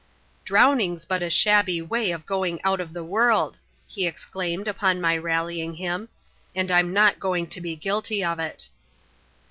"Browning's 0.49 1.05
but 1.05 1.21
a 1.21 1.29
shabby 1.29 1.79
way 1.79 2.09
of 2.09 2.25
going 2.25 2.59
out 2.63 2.79
of 2.79 2.91
the 2.91 3.03
world," 3.03 3.59
he 3.87 4.07
exclaimed, 4.07 4.67
upon 4.67 4.99
my 4.99 5.15
rallying 5.15 5.75
him;" 5.75 6.09
and 6.55 6.69
Vm, 6.69 6.93
aofc 6.97 7.19
going 7.19 7.45
to 7.45 7.61
be 7.61 7.75
guilty 7.75 8.23
of 8.23 8.39
it. 8.39 8.67